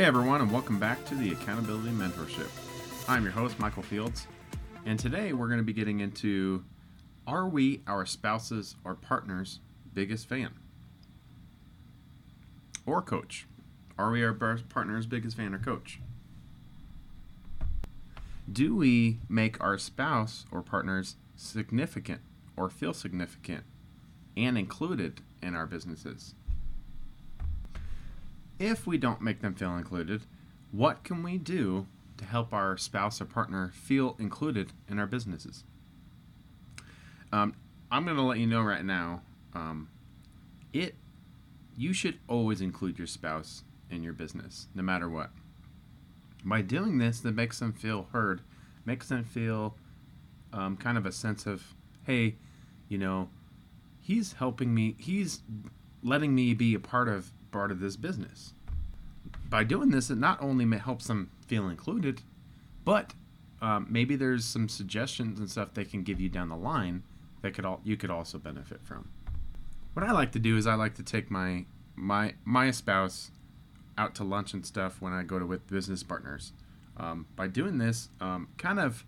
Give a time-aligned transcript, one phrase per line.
[0.00, 2.48] Hey everyone, and welcome back to the Accountability Mentorship.
[3.06, 4.26] I'm your host, Michael Fields,
[4.86, 6.64] and today we're going to be getting into
[7.26, 9.60] Are we our spouse's or partner's
[9.92, 10.54] biggest fan?
[12.86, 13.46] Or coach?
[13.98, 16.00] Are we our partner's biggest fan or coach?
[18.50, 22.22] Do we make our spouse or partners significant
[22.56, 23.64] or feel significant
[24.34, 26.34] and included in our businesses?
[28.60, 30.26] If we don't make them feel included,
[30.70, 31.86] what can we do
[32.18, 35.64] to help our spouse or partner feel included in our businesses?
[37.32, 37.54] Um,
[37.90, 39.22] I'm going to let you know right now.
[39.54, 39.88] Um,
[40.74, 40.94] it
[41.74, 45.30] you should always include your spouse in your business, no matter what.
[46.44, 48.42] By doing this, that makes them feel heard,
[48.84, 49.74] makes them feel
[50.52, 52.36] um, kind of a sense of, hey,
[52.90, 53.30] you know,
[54.02, 54.96] he's helping me.
[54.98, 55.42] He's
[56.02, 58.54] letting me be a part of part of this business.
[59.48, 62.22] By doing this, it not only helps them feel included,
[62.84, 63.14] but
[63.60, 67.02] um, maybe there's some suggestions and stuff they can give you down the line
[67.42, 69.08] that could all you could also benefit from.
[69.94, 71.64] What I like to do is I like to take my
[71.96, 73.30] my my spouse
[73.98, 76.52] out to lunch and stuff when I go to with business partners.
[76.96, 79.04] Um, by doing this, um, kind of,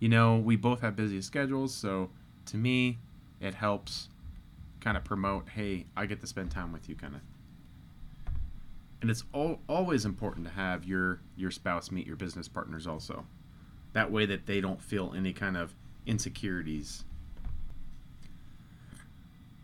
[0.00, 2.10] you know, we both have busy schedules, so
[2.46, 2.98] to me,
[3.40, 4.08] it helps
[4.80, 7.20] kind of promote, hey, I get to spend time with you, kind of
[9.00, 13.24] and it's all, always important to have your your spouse meet your business partners also.
[13.92, 15.74] That way that they don't feel any kind of
[16.06, 17.04] insecurities.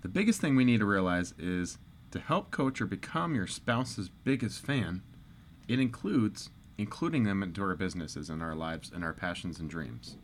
[0.03, 1.79] The biggest thing we need to realize is
[2.13, 5.03] to help coach or become your spouse's biggest fan
[5.69, 10.17] it includes including them into our businesses and our lives and our passions and dreams.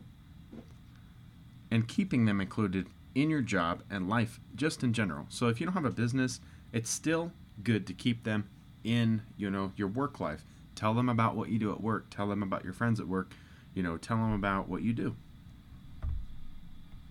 [1.69, 5.25] And keeping them included in your job and life just in general.
[5.29, 6.39] So if you don't have a business
[6.71, 7.31] it's still
[7.63, 8.49] good to keep them
[8.83, 10.43] in you know your work life.
[10.75, 12.09] Tell them about what you do at work.
[12.09, 13.33] Tell them about your friends at work.
[13.73, 15.15] You know tell them about what you do.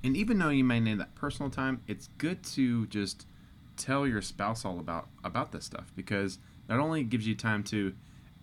[0.05, 3.27] And even though you may need that personal time it's good to just
[3.77, 6.39] tell your spouse all about about this stuff because
[6.69, 7.95] not only gives you time to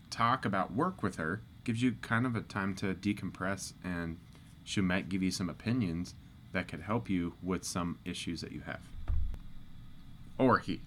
[0.10, 4.18] talk about work with her gives you kind of a time to decompress and
[4.64, 6.14] she might give you some opinions
[6.52, 8.82] that could help you with some issues that you have.
[10.38, 10.82] Or he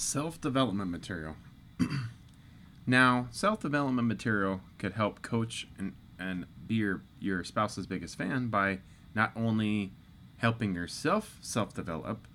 [0.00, 1.36] Self development material.
[2.86, 8.48] now, self development material could help coach and, and be your, your spouse's biggest fan
[8.48, 8.78] by
[9.14, 9.92] not only
[10.38, 12.26] helping yourself self develop,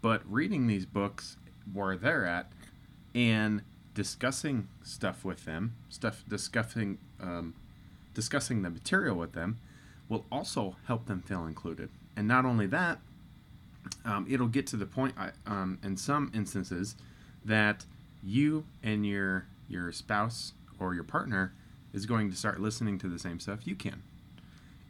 [0.00, 1.36] but reading these books
[1.70, 2.52] where they're at
[3.14, 7.52] and discussing stuff with them, stuff discussing um,
[8.14, 9.58] discussing the material with them
[10.08, 11.90] will also help them feel included.
[12.16, 12.98] And not only that,
[14.04, 15.14] um, it'll get to the point
[15.46, 16.96] um, in some instances
[17.44, 17.84] that
[18.22, 21.52] you and your your spouse or your partner
[21.92, 24.02] is going to start listening to the same stuff you can.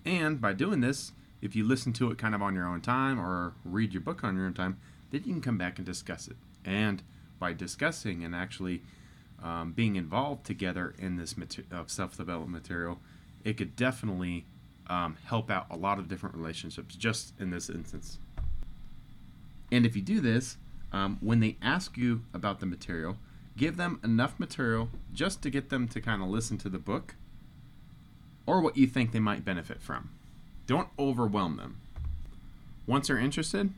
[0.05, 1.13] And by doing this,
[1.43, 4.25] if you listen to it kind of on your own time or read your book
[4.25, 4.79] on your own time,
[5.11, 6.37] then you can come back and discuss it.
[6.65, 7.03] And
[7.39, 8.83] by discussing and actually
[9.43, 12.99] um, being involved together in this mater- uh, self development material,
[13.45, 14.45] it could definitely
[14.89, 18.19] um, help out a lot of different relationships just in this instance.
[19.71, 20.57] And if you do this,
[20.93, 23.17] um, when they ask you about the material,
[23.57, 27.15] give them enough material just to get them to kind of listen to the book
[28.47, 30.11] or what you think they might benefit from.
[30.67, 31.81] Don't overwhelm them.
[32.87, 33.73] Once they're interested,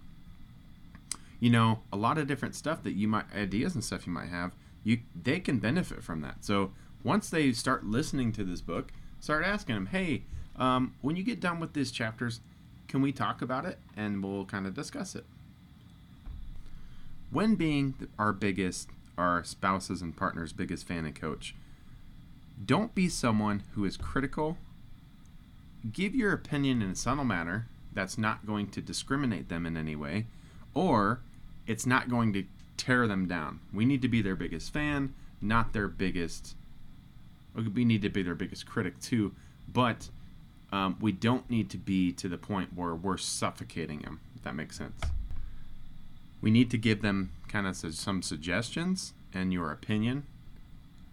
[1.40, 4.28] you know, a lot of different stuff that you might ideas and stuff you might
[4.28, 4.52] have,
[4.84, 6.44] you they can benefit from that.
[6.44, 10.22] So once they start listening to this book, start asking them, "Hey,
[10.56, 12.40] um, when you get done with these chapters,
[12.88, 15.26] can we talk about it and we'll kind of discuss it?"
[17.32, 21.54] When being our biggest, our spouses and partners' biggest fan and coach,
[22.64, 24.58] don't be someone who is critical.
[25.90, 29.96] Give your opinion in a subtle manner that's not going to discriminate them in any
[29.96, 30.26] way,
[30.74, 31.20] or
[31.66, 32.44] it's not going to
[32.76, 33.60] tear them down.
[33.72, 36.54] We need to be their biggest fan, not their biggest.
[37.54, 39.34] We need to be their biggest critic too,
[39.72, 40.08] but
[40.70, 44.20] um, we don't need to be to the point where we're suffocating them.
[44.36, 45.00] If that makes sense
[46.42, 50.24] we need to give them kind of some suggestions and your opinion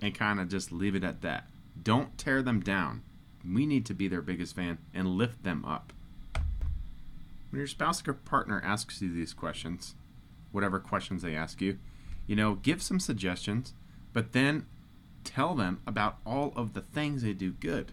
[0.02, 1.48] and kind of just leave it at that.
[1.82, 3.04] Don't tear them down.
[3.50, 5.94] We need to be their biggest fan and lift them up.
[6.34, 9.96] When your spouse or partner asks you these questions,
[10.52, 11.78] whatever questions they ask you,
[12.28, 13.74] you know, give some suggestions,
[14.14, 14.66] but then
[15.24, 17.92] tell them about all of the things they do good.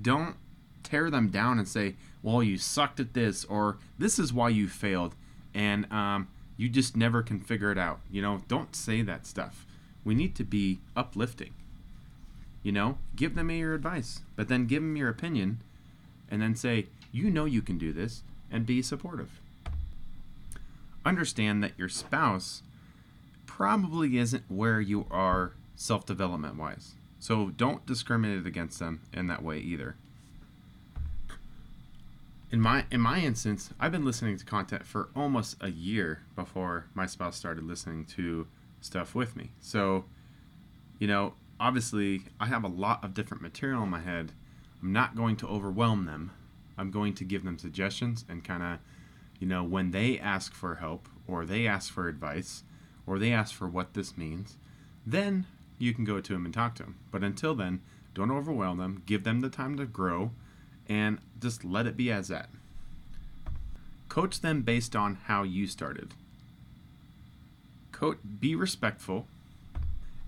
[0.00, 0.36] Don't
[0.82, 4.68] tear them down and say, well, you sucked at this, or this is why you
[4.68, 5.14] failed
[5.54, 8.00] and um, you just never can figure it out.
[8.10, 9.66] You know, don't say that stuff.
[10.04, 11.54] we need to be uplifting.
[12.62, 15.60] You know, give them your advice, but then give them your opinion
[16.30, 19.40] and then say, you know you can do this, and be supportive.
[21.04, 22.62] Understand that your spouse
[23.46, 26.94] probably isn't where you are self development wise.
[27.20, 29.96] So don't discriminate against them in that way either.
[32.54, 36.86] In my in my instance, I've been listening to content for almost a year before
[36.94, 38.46] my spouse started listening to
[38.80, 39.50] stuff with me.
[39.60, 40.04] So,
[41.00, 44.30] you know, obviously I have a lot of different material in my head.
[44.80, 46.30] I'm not going to overwhelm them.
[46.78, 48.78] I'm going to give them suggestions and kind of,
[49.40, 52.62] you know, when they ask for help or they ask for advice
[53.04, 54.58] or they ask for what this means,
[55.04, 55.46] then
[55.76, 56.98] you can go to them and talk to them.
[57.10, 57.80] But until then,
[58.14, 59.02] don't overwhelm them.
[59.06, 60.30] Give them the time to grow
[60.88, 62.48] and just let it be as that.
[64.08, 66.14] Coach them based on how you started.
[67.92, 69.26] Coach, be respectful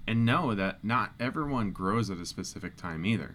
[0.06, 3.34] and know that not everyone grows at a specific time either.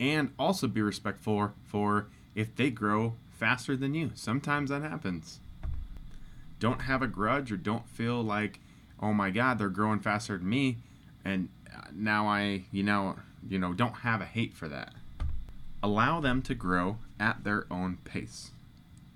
[0.00, 4.10] And also be respectful for if they grow faster than you.
[4.14, 5.38] Sometimes that happens.
[6.58, 8.60] Don't have a grudge or don't feel like,
[9.00, 10.78] oh my God, they're growing faster than me,
[11.24, 13.16] and uh, now I, you know,
[13.48, 14.92] you know, don't have a hate for that.
[15.82, 18.52] Allow them to grow at their own pace.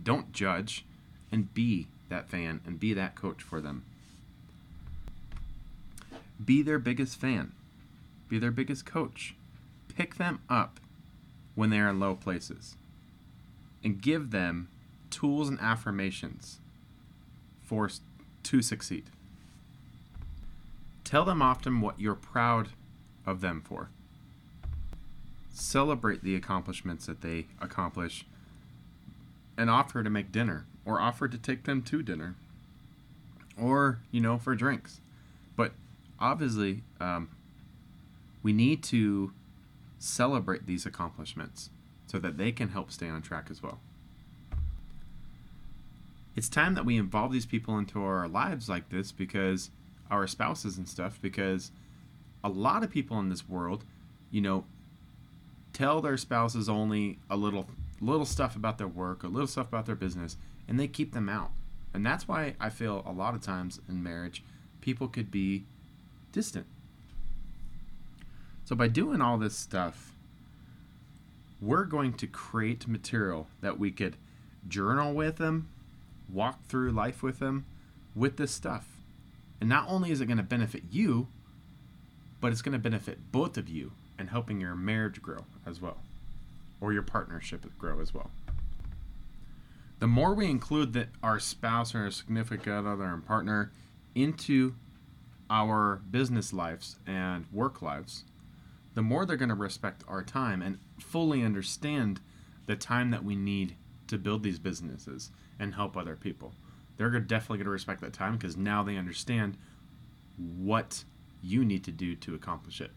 [0.02, 0.84] Don't judge,
[1.30, 3.84] and be that fan and be that coach for them.
[6.44, 7.52] Be their biggest fan.
[8.28, 9.34] Be their biggest coach.
[9.94, 10.80] Pick them up
[11.54, 12.76] when they are in low places
[13.82, 14.68] and give them
[15.10, 16.58] tools and affirmations
[17.62, 17.90] for
[18.42, 19.04] to succeed.
[21.04, 22.70] Tell them often what you're proud
[23.24, 23.90] of them for.
[25.58, 28.26] Celebrate the accomplishments that they accomplish
[29.56, 32.34] and offer to make dinner or offer to take them to dinner
[33.58, 35.00] or, you know, for drinks.
[35.56, 35.72] But
[36.20, 37.30] obviously, um,
[38.42, 39.32] we need to
[39.98, 41.70] celebrate these accomplishments
[42.06, 43.80] so that they can help stay on track as well.
[46.36, 49.70] It's time that we involve these people into our lives like this because
[50.10, 51.70] our spouses and stuff, because
[52.44, 53.84] a lot of people in this world,
[54.30, 54.64] you know,
[55.76, 57.66] tell their spouses only a little
[58.00, 61.28] little stuff about their work, a little stuff about their business, and they keep them
[61.28, 61.50] out.
[61.92, 64.42] And that's why I feel a lot of times in marriage,
[64.80, 65.64] people could be
[66.32, 66.66] distant.
[68.64, 70.12] So by doing all this stuff,
[71.60, 74.16] we're going to create material that we could
[74.68, 75.68] journal with them,
[76.32, 77.66] walk through life with them
[78.14, 78.86] with this stuff.
[79.60, 81.28] And not only is it going to benefit you,
[82.40, 85.98] but it's going to benefit both of you and helping your marriage grow as well,
[86.80, 88.30] or your partnership grow as well.
[89.98, 93.72] The more we include our spouse or our significant other and partner
[94.14, 94.74] into
[95.48, 98.24] our business lives and work lives,
[98.94, 102.20] the more they're going to respect our time and fully understand
[102.66, 103.76] the time that we need
[104.08, 106.52] to build these businesses and help other people.
[106.96, 109.56] They're definitely going to respect that time because now they understand
[110.36, 111.04] what
[111.42, 112.90] you need to do to accomplish it.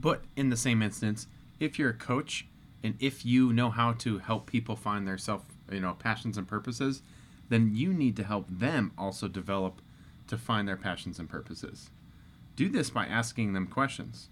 [0.00, 1.26] But in the same instance,
[1.58, 2.46] if you're a coach
[2.82, 6.48] and if you know how to help people find their self, you know, passions and
[6.48, 7.02] purposes,
[7.50, 9.82] then you need to help them also develop
[10.28, 11.90] to find their passions and purposes.
[12.56, 14.28] Do this by asking them questions.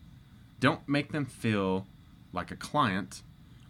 [0.59, 1.87] Don't make them feel
[2.33, 3.23] like a client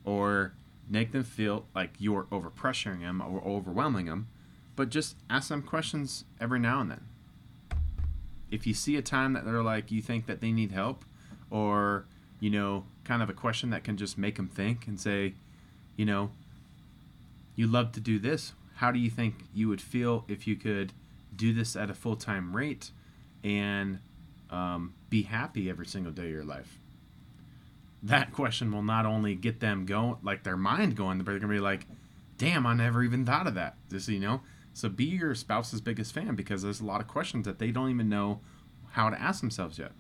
[0.05, 0.53] or
[0.89, 4.29] make them feel like you're overpressuring them or overwhelming them,
[4.77, 7.01] but just ask them questions every now and then.
[8.51, 11.05] If you see a time that they're like, you think that they need help,
[11.51, 12.05] or,
[12.41, 15.35] you know, kind of a question that can just make them think and say,
[15.97, 16.31] you know,
[17.57, 18.53] you love to do this.
[18.77, 20.93] How do you think you would feel if you could
[21.35, 22.91] do this at a full time rate
[23.43, 23.99] and
[24.51, 26.79] um, be happy every single day of your life?
[28.03, 31.53] that question will not only get them going, like their mind going, but they're gonna
[31.53, 31.87] be like,
[32.37, 36.13] "Damn, I never even thought of that." Just you know, so be your spouse's biggest
[36.13, 38.41] fan because there's a lot of questions that they don't even know
[38.93, 39.93] how to ask themselves yet.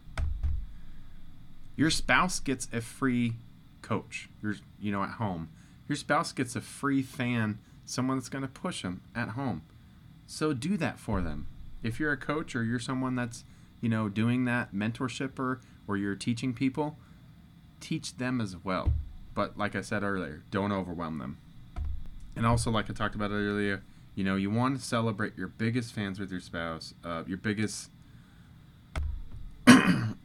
[1.78, 3.35] Your spouse gets a free
[3.82, 4.28] coach.
[4.42, 5.49] Your you know at home.
[5.88, 9.62] Your spouse gets a free fan, someone that's gonna push them at home.
[10.26, 11.47] So do that for them.
[11.85, 13.44] If you're a coach or you're someone that's
[13.80, 16.99] you know doing that mentorship or or you're teaching people
[17.78, 18.92] teach them as well.
[19.35, 21.38] But like I said earlier, don't overwhelm them.
[22.35, 23.85] And also, like I talked about earlier,
[24.16, 27.90] you know, you want to celebrate your biggest fans with your spouse, uh, your biggest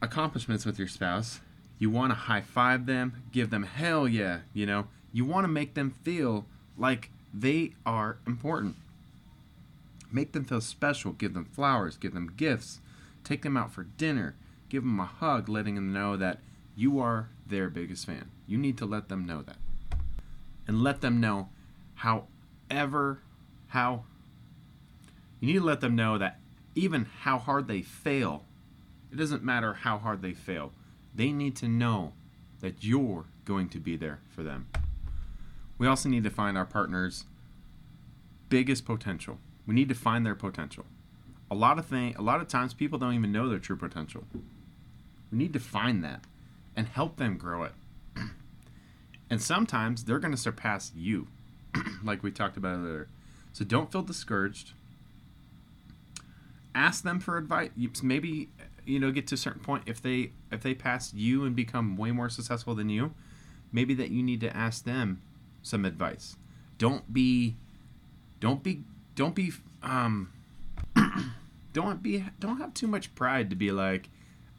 [0.04, 1.40] accomplishments with your spouse.
[1.78, 4.86] You want to high five them, give them hell yeah, you know.
[5.12, 6.46] You want to make them feel
[6.76, 8.76] like they are important.
[10.12, 12.80] Make them feel special, give them flowers, give them gifts,
[13.24, 14.36] take them out for dinner,
[14.68, 16.38] give them a hug, letting them know that
[16.76, 18.30] you are their biggest fan.
[18.46, 19.56] You need to let them know that.
[20.66, 21.48] And let them know
[21.96, 23.20] however,
[23.68, 24.04] how,
[25.40, 26.38] you need to let them know that
[26.74, 28.44] even how hard they fail,
[29.14, 30.72] it doesn't matter how hard they fail.
[31.14, 32.14] They need to know
[32.60, 34.66] that you're going to be there for them.
[35.78, 37.24] We also need to find our partners'
[38.48, 39.38] biggest potential.
[39.68, 40.84] We need to find their potential.
[41.48, 44.24] A lot of thing, a lot of times people don't even know their true potential.
[45.30, 46.24] We need to find that
[46.74, 47.72] and help them grow it.
[49.30, 51.28] and sometimes they're going to surpass you,
[52.02, 53.06] like we talked about earlier.
[53.52, 54.72] So don't feel discouraged.
[56.74, 57.70] Ask them for advice.
[58.02, 58.48] Maybe
[58.84, 61.96] you know get to a certain point if they if they pass you and become
[61.96, 63.14] way more successful than you,
[63.72, 65.20] maybe that you need to ask them
[65.62, 66.36] some advice.
[66.78, 67.56] Don't be
[68.40, 70.30] don't be don't be um
[71.72, 74.08] don't be don't have too much pride to be like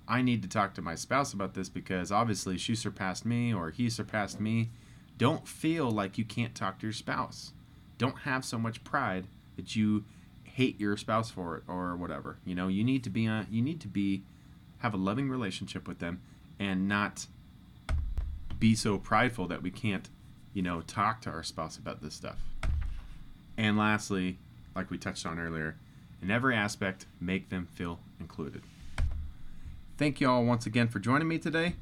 [0.08, 3.72] I need to talk to my spouse about this because obviously she surpassed me or
[3.72, 4.70] he surpassed me.
[5.17, 7.53] Don't feel like you can't talk to your spouse.
[7.98, 10.03] Don't have so much pride that you
[10.56, 12.38] hate your spouse for it or whatever.
[12.46, 14.24] You know, you need to be a, you need to be
[14.78, 16.22] have a loving relationship with them
[16.58, 17.28] and not
[18.58, 20.10] be so prideful that we can't,
[20.54, 22.38] you know, talk to our spouse about this stuff.
[23.58, 24.38] And lastly,
[24.74, 25.76] like we touched on earlier,
[26.22, 28.62] in every aspect, make them feel included.
[29.98, 31.76] Thank you all once again for joining me today.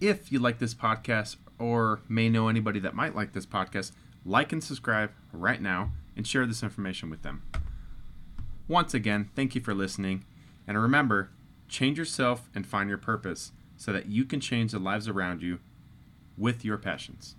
[0.00, 3.92] If you like this podcast or may know anybody that might like this podcast,
[4.24, 7.42] like and subscribe right now and share this information with them.
[8.68, 10.24] Once again, thank you for listening.
[10.66, 11.30] And remember,
[11.68, 15.58] change yourself and find your purpose so that you can change the lives around you
[16.36, 17.34] with your passions.